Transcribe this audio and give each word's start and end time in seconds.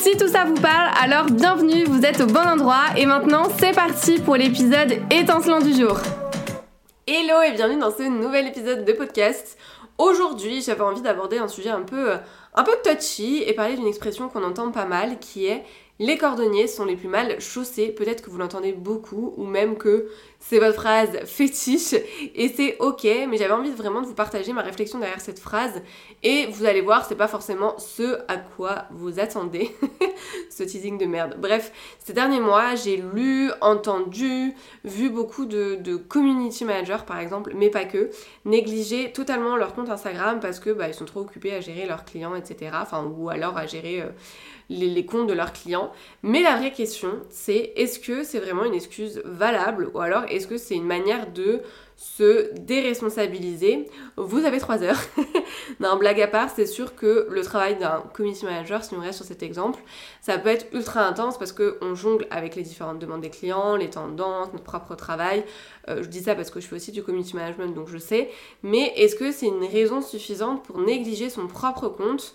Si 0.00 0.16
tout 0.16 0.28
ça 0.28 0.46
vous 0.46 0.54
parle, 0.54 0.90
alors 0.98 1.26
bienvenue, 1.26 1.84
vous 1.84 2.06
êtes 2.06 2.22
au 2.22 2.26
bon 2.26 2.40
endroit 2.40 2.84
et 2.96 3.04
maintenant 3.04 3.48
c'est 3.58 3.74
parti 3.74 4.18
pour 4.18 4.34
l'épisode 4.34 4.94
étincelant 5.10 5.58
du 5.58 5.74
jour. 5.74 5.98
Hello 7.06 7.42
et 7.42 7.52
bienvenue 7.52 7.80
dans 7.80 7.90
ce 7.90 8.04
nouvel 8.04 8.46
épisode 8.46 8.86
de 8.86 8.92
podcast. 8.94 9.58
Aujourd'hui, 9.98 10.62
j'avais 10.62 10.80
envie 10.80 11.02
d'aborder 11.02 11.36
un 11.36 11.48
sujet 11.48 11.68
un 11.68 11.82
peu, 11.82 12.12
un 12.54 12.62
peu 12.62 12.72
touchy 12.82 13.42
et 13.46 13.52
parler 13.52 13.76
d'une 13.76 13.86
expression 13.86 14.30
qu'on 14.30 14.42
entend 14.42 14.70
pas 14.70 14.86
mal 14.86 15.18
qui 15.18 15.44
est 15.44 15.64
les 15.98 16.16
cordonniers 16.16 16.66
sont 16.66 16.86
les 16.86 16.96
plus 16.96 17.08
mal 17.08 17.38
chaussés. 17.38 17.88
Peut-être 17.88 18.22
que 18.22 18.30
vous 18.30 18.38
l'entendez 18.38 18.72
beaucoup 18.72 19.34
ou 19.36 19.44
même 19.44 19.76
que 19.76 20.08
c'est 20.42 20.58
votre 20.58 20.74
phrase 20.74 21.10
fétiche 21.26 21.94
et 22.34 22.48
c'est 22.48 22.76
ok, 22.78 23.04
mais 23.28 23.36
j'avais 23.36 23.52
envie 23.52 23.70
vraiment 23.70 24.00
de 24.00 24.06
vous 24.06 24.14
partager 24.14 24.54
ma 24.54 24.62
réflexion 24.62 24.98
derrière 24.98 25.20
cette 25.20 25.38
phrase 25.38 25.82
et 26.22 26.46
vous 26.46 26.64
allez 26.64 26.80
voir, 26.80 27.04
c'est 27.04 27.14
pas 27.14 27.28
forcément 27.28 27.78
ce 27.78 28.18
à 28.26 28.38
quoi 28.38 28.86
vous 28.90 29.20
attendez. 29.20 29.70
ce 30.50 30.62
teasing 30.62 30.96
de 30.98 31.04
merde. 31.04 31.36
Bref, 31.38 31.72
ces 31.98 32.14
derniers 32.14 32.40
mois, 32.40 32.74
j'ai 32.74 32.96
lu, 32.96 33.50
entendu, 33.60 34.54
vu 34.84 35.10
beaucoup 35.10 35.44
de, 35.44 35.96
community 36.08 36.64
managers 36.64 37.04
par 37.06 37.18
exemple, 37.18 37.52
mais 37.54 37.68
pas 37.68 37.84
que, 37.84 38.10
négliger 38.46 39.12
totalement 39.12 39.56
leur 39.56 39.74
compte 39.74 39.90
Instagram 39.90 40.40
parce 40.40 40.58
que 40.58 40.70
bah, 40.70 40.88
ils 40.88 40.94
sont 40.94 41.04
trop 41.04 41.20
occupés 41.20 41.52
à 41.52 41.60
gérer 41.60 41.86
leurs 41.86 42.06
clients, 42.06 42.34
etc. 42.34 42.72
Enfin, 42.80 43.04
ou 43.04 43.28
alors 43.28 43.58
à 43.58 43.66
gérer. 43.66 44.00
Euh, 44.00 44.08
les, 44.70 45.04
comptes 45.04 45.26
de 45.26 45.32
leurs 45.32 45.52
clients. 45.52 45.92
Mais 46.22 46.42
la 46.42 46.56
vraie 46.56 46.72
question, 46.72 47.20
c'est 47.28 47.72
est-ce 47.76 47.98
que 47.98 48.22
c'est 48.22 48.38
vraiment 48.38 48.64
une 48.64 48.74
excuse 48.74 49.20
valable 49.24 49.90
ou 49.92 50.00
alors 50.00 50.24
est-ce 50.30 50.46
que 50.46 50.56
c'est 50.56 50.74
une 50.74 50.86
manière 50.86 51.30
de 51.32 51.60
se 51.96 52.54
déresponsabiliser? 52.58 53.90
Vous 54.16 54.44
avez 54.44 54.58
trois 54.58 54.82
heures. 54.82 55.00
non, 55.80 55.96
blague 55.96 56.20
à 56.20 56.28
part, 56.28 56.48
c'est 56.48 56.66
sûr 56.66 56.96
que 56.96 57.26
le 57.30 57.42
travail 57.42 57.76
d'un 57.78 58.02
community 58.14 58.46
manager, 58.46 58.82
si 58.82 58.94
on 58.94 59.00
reste 59.00 59.18
sur 59.18 59.26
cet 59.26 59.42
exemple, 59.42 59.80
ça 60.22 60.38
peut 60.38 60.48
être 60.48 60.66
ultra 60.72 61.06
intense 61.06 61.36
parce 61.36 61.52
qu'on 61.52 61.94
jongle 61.94 62.26
avec 62.30 62.56
les 62.56 62.62
différentes 62.62 62.98
demandes 62.98 63.20
des 63.20 63.30
clients, 63.30 63.76
les 63.76 63.90
tendances, 63.90 64.52
notre 64.52 64.64
propre 64.64 64.94
travail. 64.94 65.44
Euh, 65.88 66.02
je 66.02 66.08
dis 66.08 66.22
ça 66.22 66.34
parce 66.34 66.50
que 66.50 66.60
je 66.60 66.66
fais 66.66 66.76
aussi 66.76 66.92
du 66.92 67.02
community 67.02 67.36
management, 67.36 67.74
donc 67.74 67.88
je 67.88 67.98
sais. 67.98 68.30
Mais 68.62 68.92
est-ce 68.96 69.14
que 69.14 69.30
c'est 69.30 69.46
une 69.46 69.64
raison 69.64 70.00
suffisante 70.00 70.62
pour 70.64 70.78
négliger 70.78 71.28
son 71.28 71.46
propre 71.46 71.88
compte? 71.88 72.34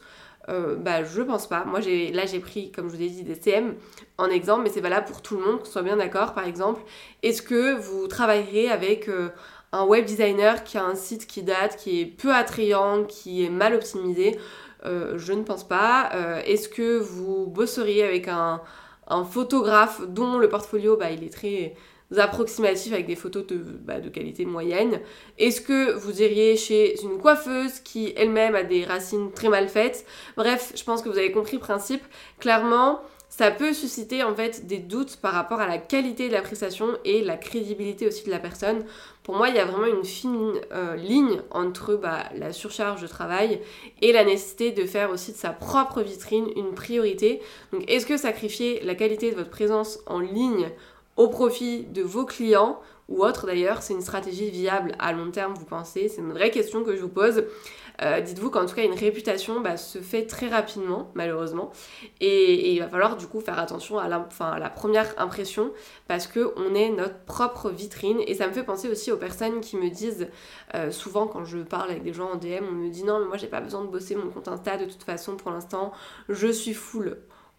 Euh, 0.50 0.76
bah, 0.76 1.04
je 1.04 1.22
pense 1.22 1.48
pas. 1.48 1.66
Moi, 1.66 1.82
j'ai, 1.82 2.12
là, 2.12 2.26
j'ai 2.26 2.40
pris, 2.40 2.72
comme 2.72 2.90
je 2.90 2.96
vous 2.96 3.02
ai 3.02 3.10
dit, 3.10 3.24
des 3.24 3.36
CM 3.36 3.76
en 4.18 4.28
exemple, 4.30 4.64
mais 4.64 4.70
c'est 4.70 4.82
valable 4.82 5.08
pour 5.08 5.22
tout 5.22 5.38
le 5.38 5.44
monde, 5.44 5.60
qu'on 5.60 5.66
soit 5.66 5.82
bien 5.82 5.98
d'accord. 5.98 6.34
Par 6.34 6.46
exemple, 6.46 6.82
est-ce 7.24 7.42
que 7.42 7.76
vous 7.76 8.08
travaillerez 8.08 8.70
avec 8.70 9.10
euh, 9.10 9.30
un 9.72 9.86
web 9.86 10.06
designer 10.06 10.64
qui 10.64 10.78
a 10.78 10.86
un 10.86 10.96
site 10.96 11.26
qui 11.28 11.44
date, 11.44 11.78
qui 11.78 12.02
est 12.02 12.06
peu 12.06 12.34
attrayant, 12.34 13.04
qui 13.06 13.44
est 13.44 13.50
mal 13.50 13.74
optimisé? 13.74 14.40
Euh, 14.86 15.18
Je 15.18 15.34
ne 15.34 15.44
pense 15.44 15.68
pas. 15.68 16.12
est-ce 16.46 16.70
que 16.70 16.98
vous 16.98 17.48
bosseriez 17.48 18.04
avec 18.04 18.28
un, 18.28 18.62
un 19.08 19.24
photographe 19.24 20.02
dont 20.08 20.38
le 20.38 20.48
portfolio, 20.50 20.96
bah, 20.98 21.12
il 21.12 21.24
est 21.24 21.34
très 21.34 21.76
approximatifs 22.20 22.94
avec 22.94 23.08
des 23.08 23.16
photos 23.16 23.46
de, 23.48 23.56
bah, 23.58 24.00
de 24.00 24.10
qualité 24.10 24.46
moyenne 24.46 25.00
Est-ce 25.38 25.62
que 25.62 25.94
vous 25.94 26.22
iriez 26.22 26.56
chez 26.58 27.02
une 27.02 27.18
coiffeuse 27.18 27.80
qui 27.80 28.14
elle-même 28.16 28.56
a 28.56 28.64
des 28.64 28.84
racines 28.84 29.32
très 29.32 29.50
mal 29.50 29.68
faites? 29.68 30.06
Bref, 30.38 30.74
je 30.76 30.84
pense 30.84 31.02
que 31.02 31.10
vous 31.10 31.18
avez 31.18 31.32
compris 31.32 31.54
le 31.54 31.62
principe. 31.62 32.04
Clairement, 32.40 33.00
ça 33.38 33.52
peut 33.52 33.74
susciter 33.74 34.24
en 34.24 34.34
fait 34.34 34.66
des 34.66 34.78
doutes 34.78 35.18
par 35.18 35.34
rapport 35.34 35.60
à 35.60 35.68
la 35.68 35.78
qualité 35.78 36.30
de 36.30 36.34
la 36.34 36.42
prestation 36.42 36.88
et 37.04 37.22
la 37.22 37.36
crédibilité 37.36 38.08
aussi 38.08 38.24
de 38.24 38.32
la 38.32 38.40
personne. 38.40 38.86
Pour 39.24 39.36
moi, 39.36 39.50
il 39.50 39.56
y 39.56 39.60
a 39.60 39.66
vraiment 39.66 39.88
une 39.88 40.06
fine 40.06 40.54
euh, 40.72 40.96
ligne 40.96 41.42
entre 41.52 41.96
bah, 41.96 42.24
la 42.38 42.54
surcharge 42.54 43.02
de 43.02 43.08
travail 43.08 43.60
et 44.02 44.14
la 44.14 44.24
nécessité 44.24 44.72
de 44.72 44.86
faire 44.86 45.10
aussi 45.10 45.34
de 45.34 45.38
sa 45.38 45.50
propre 45.50 46.02
vitrine 46.02 46.48
une 46.56 46.74
priorité. 46.76 47.42
Donc, 47.74 47.84
est-ce 47.92 48.06
que 48.06 48.16
sacrifier 48.16 48.80
la 48.84 48.96
qualité 48.96 49.32
de 49.32 49.36
votre 49.36 49.50
présence 49.50 50.00
en 50.06 50.20
ligne 50.20 50.70
au 51.18 51.28
profit 51.28 51.84
de 51.84 52.02
vos 52.02 52.26
clients 52.26 52.80
ou 53.08 53.24
autres 53.24 53.46
d'ailleurs, 53.46 53.84
c'est 53.84 53.94
une 53.94 54.02
stratégie 54.02 54.50
viable 54.50 54.94
à 54.98 55.14
long 55.14 55.30
terme, 55.30 55.54
vous 55.54 55.66
pensez? 55.66 56.10
C'est 56.10 56.22
une 56.22 56.34
vraie 56.34 56.50
question 56.50 56.84
que 56.84 56.96
je 56.96 57.02
vous 57.02 57.10
pose. 57.10 57.44
Euh, 58.02 58.20
dites-vous 58.20 58.50
qu'en 58.50 58.66
tout 58.66 58.76
cas, 58.76 58.84
une 58.84 58.96
réputation 58.96 59.62
bah, 59.62 59.78
se 59.78 60.00
fait 60.00 60.26
très 60.26 60.48
rapidement, 60.48 61.12
malheureusement. 61.14 61.72
Et, 62.20 62.74
il 62.74 62.80
va 62.80 62.90
falloir 62.90 63.16
du 63.16 63.28
coup 63.28 63.42
faire 63.42 63.60
attention 63.60 64.00
à 64.00 64.08
la, 64.10 64.70
première 64.70 65.14
impression 65.18 65.72
parce 66.08 66.28
qu'on 66.28 66.74
est 66.74 66.90
notre 66.90 67.20
propre 67.26 67.70
vitrine. 67.70 68.20
Et 68.26 68.34
ça 68.34 68.48
me 68.48 68.54
fait 68.54 68.64
penser 68.64 68.90
aussi 68.90 69.12
aux 69.12 69.18
personnes 69.18 69.62
qui 69.62 69.78
me 69.78 69.90
disent, 69.90 70.28
euh, 70.74 70.92
souvent 70.92 71.28
quand 71.28 71.46
je 71.46 71.60
parle 71.60 71.92
avec 71.92 72.04
des 72.04 72.14
gens 72.14 72.32
en 72.32 72.36
DM, 72.36 72.66
on 72.68 72.74
me 72.74 72.90
dit 72.90 73.04
non, 73.04 73.20
mais 73.20 73.28
moi 73.28 73.38
j'ai 73.38 73.48
pas 73.48 73.62
besoin 73.62 73.84
de 73.84 73.88
bosser 73.88 74.16
mon 74.16 74.30
compte 74.30 74.48
Insta 74.48 74.78
de 74.78 74.86
toute 74.86 75.04
façon 75.04 75.38
pour 75.38 75.52
l'instant, 75.52 75.92
je 76.28 76.48
suis 76.48 76.74
full. 76.74 77.18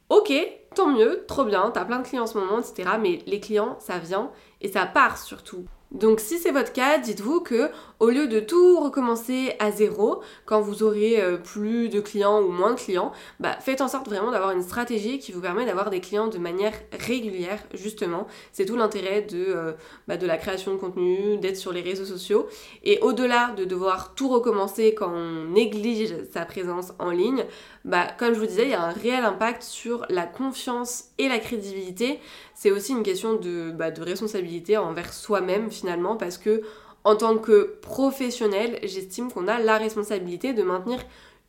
Ok, 0.08 0.32
tant 0.76 0.88
mieux, 0.88 1.25
trop 1.26 1.44
bien, 1.44 1.70
t'as 1.72 1.84
plein 1.84 1.98
de 1.98 2.06
clients 2.06 2.25
en 2.25 2.26
ce 2.26 2.38
moment, 2.38 2.60
etc. 2.60 2.91
Mais 3.00 3.22
les 3.26 3.41
clients, 3.41 3.76
ça 3.81 3.98
vient 3.98 4.31
et 4.60 4.69
ça 4.69 4.87
part 4.87 5.19
surtout. 5.19 5.64
Donc 5.92 6.20
si 6.20 6.38
c'est 6.38 6.50
votre 6.50 6.72
cas, 6.72 6.98
dites-vous 6.98 7.41
que 7.41 7.70
au 7.98 8.10
lieu 8.10 8.26
de 8.26 8.41
tout 8.41 8.80
recommencer 8.80 9.54
à 9.58 9.70
zéro, 9.70 10.20
quand 10.44 10.60
vous 10.60 10.82
aurez 10.82 11.20
euh, 11.20 11.38
plus 11.38 11.88
de 11.88 12.00
clients 12.00 12.42
ou 12.42 12.48
moins 12.48 12.74
de 12.74 12.78
clients, 12.78 13.12
bah, 13.41 13.56
faites 13.60 13.80
en 13.80 13.88
sorte 13.88 14.06
vraiment 14.06 14.30
d'avoir 14.30 14.50
une 14.50 14.62
stratégie 14.62 15.19
qui 15.19 15.32
vous 15.32 15.41
permet 15.41 15.64
d'avoir 15.64 15.88
des 15.88 16.00
clients 16.00 16.26
de 16.26 16.36
manière 16.36 16.74
régulière, 16.92 17.62
justement. 17.72 18.26
C'est 18.52 18.66
tout 18.66 18.76
l'intérêt 18.76 19.22
de, 19.22 19.47
euh, 19.48 19.72
bah, 20.08 20.19
de 20.19 20.26
la 20.26 20.36
création 20.36 20.72
de 20.72 20.76
contenu, 20.76 21.38
d'être 21.38 21.56
sur 21.56 21.72
les 21.72 21.80
réseaux 21.80 22.04
sociaux. 22.04 22.48
Et 22.84 22.98
au-delà 23.00 23.53
de 23.56 23.64
devoir 23.64 24.14
tout 24.14 24.28
recommencer 24.28 24.94
quand 24.94 25.10
on 25.10 25.44
néglige 25.44 26.14
sa 26.32 26.44
présence 26.44 26.92
en 26.98 27.10
ligne, 27.10 27.44
bah, 27.86 28.08
comme 28.18 28.34
je 28.34 28.41
vous 28.41 28.47
disais, 28.47 28.64
il 28.64 28.70
y 28.70 28.74
a 28.74 28.82
un 28.82 28.92
réel 28.92 29.24
impact 29.24 29.62
sur 29.62 30.04
la 30.10 30.26
confiance 30.26 31.04
et 31.16 31.28
la 31.28 31.38
crédibilité. 31.38 32.18
C'est 32.54 32.72
aussi 32.72 32.92
une 32.92 33.03
question 33.03 33.34
de, 33.34 33.70
bah, 33.70 33.91
de 33.91 34.03
responsabilité 34.03 34.76
envers 34.76 35.12
soi-même 35.12 35.70
finalement, 35.78 36.16
parce 36.16 36.38
que 36.38 36.62
en 37.04 37.14
tant 37.14 37.38
que 37.38 37.78
professionnel, 37.82 38.78
j'estime 38.82 39.31
qu'on 39.31 39.47
a 39.47 39.60
la 39.60 39.78
responsabilité 39.78 40.53
de 40.53 40.62
maintenir 40.62 40.98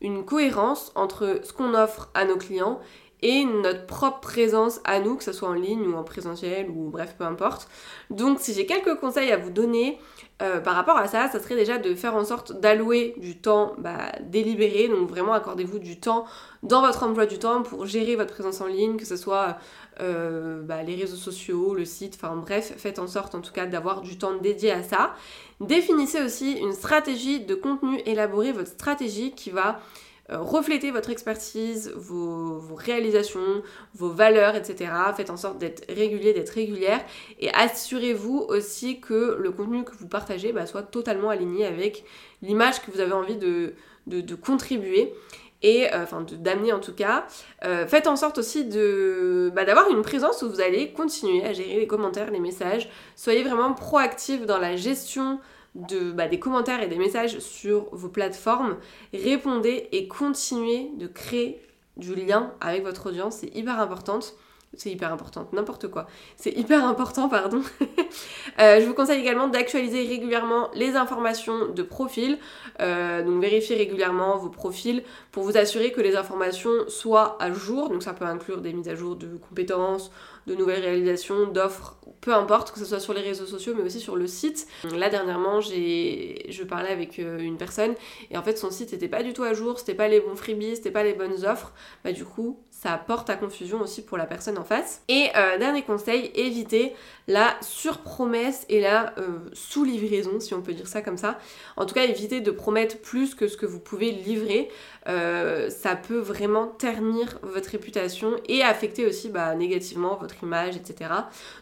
une 0.00 0.24
cohérence 0.24 0.92
entre 0.94 1.40
ce 1.42 1.52
qu'on 1.52 1.74
offre 1.74 2.10
à 2.14 2.24
nos 2.24 2.36
clients 2.36 2.78
et 3.22 3.44
notre 3.44 3.86
propre 3.86 4.20
présence 4.20 4.80
à 4.84 5.00
nous, 5.00 5.16
que 5.16 5.24
ce 5.24 5.32
soit 5.32 5.48
en 5.48 5.54
ligne 5.54 5.86
ou 5.88 5.96
en 5.96 6.04
présentiel 6.04 6.70
ou 6.70 6.90
bref, 6.90 7.14
peu 7.18 7.24
importe. 7.24 7.68
Donc 8.10 8.38
si 8.40 8.54
j'ai 8.54 8.66
quelques 8.66 8.94
conseils 9.00 9.32
à 9.32 9.36
vous 9.36 9.50
donner 9.50 9.98
euh, 10.40 10.60
par 10.60 10.76
rapport 10.76 10.96
à 10.96 11.08
ça, 11.08 11.28
ça 11.28 11.40
serait 11.40 11.56
déjà 11.56 11.78
de 11.78 11.94
faire 11.96 12.14
en 12.14 12.24
sorte 12.24 12.60
d'allouer 12.60 13.14
du 13.16 13.36
temps 13.36 13.74
bah, 13.78 14.12
délibéré, 14.20 14.86
donc 14.86 15.08
vraiment 15.08 15.32
accordez-vous 15.32 15.80
du 15.80 15.98
temps 15.98 16.26
dans 16.62 16.80
votre 16.80 17.02
emploi 17.02 17.26
du 17.26 17.38
temps 17.38 17.62
pour 17.62 17.86
gérer 17.86 18.14
votre 18.14 18.32
présence 18.32 18.60
en 18.60 18.66
ligne, 18.66 18.96
que 18.96 19.04
ce 19.04 19.16
soit 19.16 19.58
euh, 20.00 20.62
bah, 20.62 20.84
les 20.84 20.94
réseaux 20.94 21.16
sociaux, 21.16 21.74
le 21.74 21.84
site, 21.84 22.16
enfin 22.20 22.36
bref, 22.36 22.72
faites 22.76 23.00
en 23.00 23.08
sorte 23.08 23.34
en 23.34 23.40
tout 23.40 23.52
cas 23.52 23.66
d'avoir 23.66 24.00
du 24.00 24.16
temps 24.16 24.36
dédié 24.36 24.70
à 24.70 24.84
ça. 24.84 25.14
Définissez 25.60 26.22
aussi 26.22 26.52
une 26.52 26.72
stratégie 26.72 27.40
de 27.40 27.56
contenu, 27.56 28.00
élaborez 28.06 28.52
votre 28.52 28.68
stratégie 28.68 29.32
qui 29.32 29.50
va 29.50 29.80
euh, 30.30 30.40
refléter 30.40 30.90
votre 30.90 31.08
expertise, 31.08 31.90
vos, 31.96 32.60
réalisations, 32.74 33.62
vos 33.94 34.10
valeurs, 34.10 34.56
etc. 34.56 34.92
Faites 35.16 35.30
en 35.30 35.38
sorte 35.38 35.56
d'être 35.56 35.90
régulier, 35.90 36.34
d'être 36.34 36.50
régulière 36.50 37.00
et 37.40 37.50
assurez-vous 37.54 38.44
aussi 38.48 39.00
que 39.00 39.38
le 39.40 39.50
contenu 39.50 39.84
que 39.84 39.92
vous 39.98 40.06
partagez 40.06 40.52
bah, 40.52 40.66
soit 40.66 40.82
totalement 40.82 41.30
aligné 41.30 41.64
avec 41.64 42.04
l'image 42.42 42.82
que 42.82 42.90
vous 42.90 43.00
avez 43.00 43.12
envie 43.12 43.36
de, 43.36 43.72
de, 44.06 44.34
contribuer 44.34 45.14
et 45.62 45.92
euh, 45.94 46.02
enfin 46.02 46.26
d'amener 46.30 46.74
en 46.74 46.80
tout 46.80 46.94
cas. 46.94 47.26
Euh, 47.64 47.86
faites 47.86 48.06
en 48.06 48.16
sorte 48.16 48.36
aussi 48.36 48.66
de 48.66 49.50
bah, 49.54 49.64
d'avoir 49.64 49.88
une 49.90 50.02
présence 50.02 50.42
où 50.42 50.50
vous 50.50 50.60
allez 50.60 50.92
continuer 50.92 51.42
à 51.44 51.54
gérer 51.54 51.80
les 51.80 51.86
commentaires, 51.86 52.30
les 52.30 52.40
messages. 52.40 52.90
Soyez 53.16 53.42
vraiment 53.42 53.72
proactif 53.72 54.44
dans 54.44 54.58
la 54.58 54.76
gestion 54.76 55.40
de, 55.88 56.12
bah, 56.12 56.28
des 56.28 56.38
commentaires 56.38 56.82
et 56.82 56.88
des 56.88 56.98
messages 56.98 57.38
sur 57.38 57.86
vos 57.92 58.08
plateformes, 58.08 58.76
répondez 59.12 59.88
et 59.92 60.08
continuez 60.08 60.90
de 60.96 61.06
créer 61.06 61.62
du 61.96 62.14
lien 62.14 62.52
avec 62.60 62.84
votre 62.84 63.08
audience, 63.08 63.36
c'est 63.36 63.54
hyper 63.56 63.80
important. 63.80 64.20
C'est 64.74 64.90
hyper 64.90 65.12
important, 65.12 65.48
n'importe 65.52 65.88
quoi. 65.88 66.06
C'est 66.36 66.52
hyper 66.52 66.84
important, 66.84 67.28
pardon. 67.28 67.62
Euh, 68.60 68.80
je 68.80 68.86
vous 68.86 68.94
conseille 68.94 69.20
également 69.20 69.46
d'actualiser 69.46 70.04
régulièrement 70.04 70.68
les 70.74 70.96
informations 70.96 71.68
de 71.68 71.82
profil. 71.84 72.38
Euh, 72.80 73.22
donc 73.22 73.40
vérifiez 73.40 73.76
régulièrement 73.76 74.36
vos 74.36 74.48
profils 74.48 75.04
pour 75.30 75.44
vous 75.44 75.56
assurer 75.56 75.92
que 75.92 76.00
les 76.00 76.16
informations 76.16 76.88
soient 76.88 77.36
à 77.40 77.52
jour. 77.52 77.88
Donc 77.88 78.02
ça 78.02 78.14
peut 78.14 78.24
inclure 78.24 78.60
des 78.60 78.72
mises 78.72 78.88
à 78.88 78.96
jour 78.96 79.14
de 79.14 79.28
compétences, 79.36 80.10
de 80.48 80.56
nouvelles 80.56 80.80
réalisations, 80.80 81.46
d'offres, 81.46 81.98
peu 82.20 82.34
importe, 82.34 82.72
que 82.72 82.80
ce 82.80 82.84
soit 82.84 82.98
sur 82.98 83.14
les 83.14 83.20
réseaux 83.20 83.46
sociaux 83.46 83.74
mais 83.76 83.84
aussi 83.84 84.00
sur 84.00 84.16
le 84.16 84.26
site. 84.26 84.66
Là 84.96 85.08
dernièrement, 85.08 85.60
je 85.60 86.62
parlais 86.64 86.90
avec 86.90 87.18
euh, 87.18 87.38
une 87.38 87.58
personne 87.58 87.94
et 88.30 88.38
en 88.38 88.42
fait 88.42 88.58
son 88.58 88.70
site 88.70 88.92
n'était 88.92 89.08
pas 89.08 89.22
du 89.22 89.34
tout 89.34 89.44
à 89.44 89.54
jour, 89.54 89.78
c'était 89.78 89.94
pas 89.94 90.08
les 90.08 90.20
bons 90.20 90.34
freebies, 90.34 90.76
c'était 90.76 90.90
pas 90.90 91.04
les 91.04 91.12
bonnes 91.12 91.44
offres. 91.44 91.72
Bah 92.02 92.12
du 92.12 92.24
coup, 92.24 92.58
ça 92.80 92.96
porte 92.96 93.28
à 93.28 93.34
confusion 93.34 93.80
aussi 93.80 94.02
pour 94.04 94.16
la 94.18 94.26
personne 94.26 94.56
en 94.56 94.62
face. 94.62 95.02
Et 95.08 95.30
euh, 95.36 95.58
dernier 95.58 95.82
conseil, 95.82 96.30
évitez 96.36 96.94
la 97.26 97.56
surpromesse 97.60 98.64
et 98.68 98.80
la 98.80 99.18
euh, 99.18 99.40
sous-livraison, 99.52 100.38
si 100.38 100.54
on 100.54 100.62
peut 100.62 100.74
dire 100.74 100.86
ça 100.86 101.02
comme 101.02 101.16
ça. 101.16 101.40
En 101.76 101.86
tout 101.86 101.94
cas, 101.94 102.04
évitez 102.04 102.40
de 102.40 102.52
promettre 102.52 102.98
plus 102.98 103.34
que 103.34 103.48
ce 103.48 103.56
que 103.56 103.66
vous 103.66 103.80
pouvez 103.80 104.12
livrer. 104.12 104.68
Euh, 105.08 105.70
ça 105.70 105.96
peut 105.96 106.18
vraiment 106.18 106.66
ternir 106.68 107.40
votre 107.42 107.70
réputation 107.70 108.36
et 108.46 108.62
affecter 108.62 109.06
aussi 109.06 109.28
bah, 109.28 109.52
négativement 109.56 110.16
votre 110.16 110.40
image, 110.44 110.76
etc. 110.76 111.10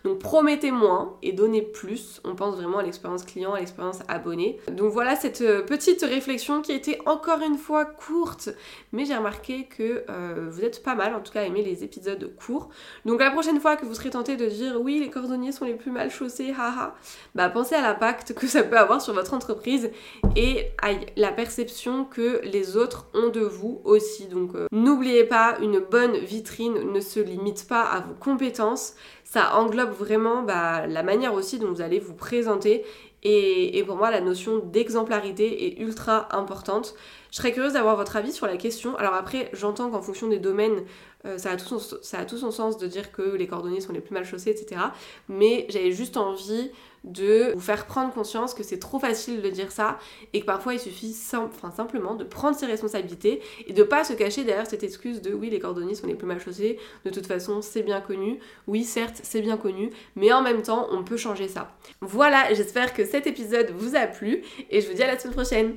Donc 0.05 0.19
promettez 0.19 0.71
moins 0.71 1.17
et 1.23 1.33
donnez 1.33 1.63
plus. 1.63 2.21
On 2.25 2.35
pense 2.35 2.57
vraiment 2.57 2.79
à 2.79 2.83
l'expérience 2.83 3.25
client, 3.25 3.55
à 3.55 3.61
l'expérience 3.61 4.01
abonné. 4.09 4.59
Donc 4.71 4.93
voilà 4.93 5.17
cette 5.17 5.43
petite 5.65 6.03
réflexion 6.03 6.61
qui 6.61 6.73
a 6.73 6.75
été 6.75 6.99
encore 7.07 7.41
une 7.41 7.57
fois 7.57 7.87
courte, 7.87 8.51
mais 8.93 9.07
j'ai 9.07 9.17
remarqué 9.17 9.65
que 9.65 10.05
vous 10.51 10.63
êtes 10.63 10.83
pas 10.83 10.95
mal, 10.95 11.06
en 11.15 11.21
tout 11.21 11.33
cas, 11.33 11.45
aimer 11.45 11.63
les 11.63 11.85
épisodes 11.85 12.35
courts. 12.37 12.69
Donc 13.05 13.21
la 13.21 13.31
prochaine 13.31 13.61
fois 13.61 13.77
que 13.77 13.87
vous 13.87 13.95
serez 13.95 14.11
tenté 14.11 14.37
de 14.37 14.47
dire 14.47 14.81
oui, 14.81 14.99
les 14.99 15.11
cordonniers 15.11 15.53
sont 15.53 15.65
les 15.65 15.75
plus 15.75 15.91
mal 15.91 16.11
chaussés, 16.11 16.53
haha, 16.59 16.97
bah 17.35 17.49
pensez 17.49 17.75
à 17.75 17.83
l'impact 17.83 18.35
que 18.35 18.47
ça 18.47 18.63
peut 18.63 18.79
avoir 18.79 19.01
sur 19.01 19.15
votre 19.15 19.35
entreprise 19.35 19.91
et 20.35 20.67
à 20.83 20.91
la 21.17 21.31
perception 21.31 22.05
que 22.05 22.41
les 22.43 22.77
autres 22.77 23.07
ont 23.15 23.31
vous 23.45 23.81
aussi. 23.85 24.27
Donc 24.27 24.55
euh, 24.55 24.67
n'oubliez 24.73 25.25
pas, 25.25 25.57
une 25.61 25.81
bonne 25.81 26.17
vitrine 26.17 26.93
ne 26.93 27.01
se 27.01 27.21
limite 27.21 27.67
pas 27.69 27.83
à 27.83 28.01
vos 28.01 28.15
compétences, 28.15 28.95
ça 29.25 29.57
englobe 29.57 29.93
vraiment 29.93 30.43
bah, 30.43 30.87
la 30.87 31.03
manière 31.03 31.35
aussi 31.35 31.59
dont 31.59 31.73
vous 31.73 31.81
allez 31.81 31.99
vous 31.99 32.15
présenter. 32.15 32.85
Et, 33.23 33.83
pour 33.85 33.97
moi, 33.97 34.11
la 34.11 34.21
notion 34.21 34.59
d'exemplarité 34.59 35.67
est 35.67 35.81
ultra 35.81 36.29
importante. 36.37 36.95
Je 37.33 37.39
serais 37.39 37.53
curieuse 37.53 37.73
d'avoir 37.73 37.97
votre 37.97 38.17
avis 38.17 38.33
sur 38.33 38.47
la 38.47 38.57
question. 38.57 38.97
Alors 38.97 39.15
après, 39.15 39.51
j'entends 39.53 39.91
qu'en 39.91 40.01
fonction 40.01 40.29
des 40.29 40.39
domaines, 40.39 40.85
euh, 41.25 41.37
ça, 41.37 41.51
a 41.51 41.57
tout 41.57 41.67
son, 41.67 41.99
ça 42.03 42.21
a 42.21 42.25
tout 42.25 42.39
son 42.39 42.53
sens 42.53 42.79
de 42.79 42.87
dire 42.87 43.11
que 43.11 43.23
les 43.23 43.49
cordonniers 43.49 43.81
sont 43.81 43.93
les 43.93 44.01
plus 44.01 44.15
mal 44.15 44.25
chaussés, 44.25 44.51
etc. 44.51 44.81
Mais 45.29 45.67
j'avais 45.71 45.91
juste 45.91 46.17
envie 46.17 46.71
de 47.07 47.53
vous 47.55 47.61
faire 47.61 47.87
prendre 47.87 48.13
conscience 48.13 48.53
que 48.53 48.63
c'est 48.63 48.79
trop 48.79 48.99
facile 48.99 49.41
de 49.41 49.49
dire 49.49 49.73
ça 49.73 49.99
et 50.33 50.41
que 50.41 50.47
parfois 50.47 50.75
il 50.75 50.81
suffit 50.81 51.13
simplement 51.13 52.15
de 52.15 52.25
prendre 52.25 52.57
ses 52.57 52.67
responsabilités 52.67 53.41
et 53.67 53.73
de 53.73 53.83
pas 53.83 54.05
se 54.05 54.13
cacher 54.13 54.45
derrière 54.45 54.67
cette 54.67 54.83
excuse 54.83 55.23
de 55.23 55.33
oui 55.33 55.49
les 55.49 55.61
cordonniers 55.61 55.95
sont 55.95 56.07
les 56.07 56.15
plus 56.15 56.27
mal 56.27 56.41
chaussés, 56.41 56.79
de 57.05 57.11
toute 57.11 57.27
façon 57.27 57.63
c'est 57.63 57.83
bien 57.83 58.01
connu, 58.01 58.41
oui 58.67 58.85
certes 58.85 59.21
c'est 59.23 59.41
bien 59.41 59.57
connu, 59.57 59.91
mais 60.17 60.33
en 60.33 60.43
même 60.43 60.63
temps 60.63 60.89
on 60.91 61.05
peut 61.05 61.17
changer 61.17 61.49
ça. 61.49 61.77
Voilà, 62.01 62.53
j'espère 62.53 62.93
que 62.93 63.05
cet 63.05 63.27
épisode 63.27 63.71
vous 63.71 63.97
a 63.97 64.07
plu 64.07 64.43
et 64.71 64.81
je 64.81 64.89
vous 64.89 64.95
dis 64.95 65.03
à 65.03 65.07
la 65.07 65.19
semaine 65.19 65.35
prochaine. 65.35 65.77